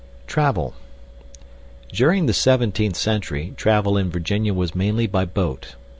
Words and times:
]Travel 0.25 0.73
During 1.91 2.25
the 2.25 2.33
17th 2.33 2.95
century, 2.95 3.53
travel 3.55 3.97
in 3.99 4.09
Virginia 4.09 4.51
was 4.51 4.73
mainly 4.73 5.05
by 5.05 5.25
boat. 5.25 5.75